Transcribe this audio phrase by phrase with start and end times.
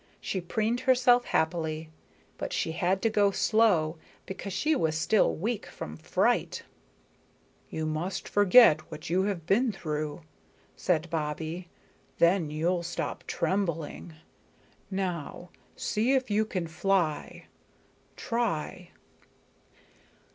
[0.19, 1.91] She preened herself happily.
[2.39, 6.63] But she had to go slow, because she was still weak from fright.
[7.69, 10.23] "You must forget what you have been through,"
[10.75, 11.67] said Bobbie.
[12.17, 14.15] "Then you'll stop trembling.
[14.89, 17.45] Now see if you can fly.
[18.15, 18.89] Try."